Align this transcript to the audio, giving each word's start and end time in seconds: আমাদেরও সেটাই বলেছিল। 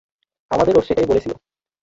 আমাদেরও 0.51 0.81
সেটাই 0.81 1.05
বলেছিল। 1.05 1.33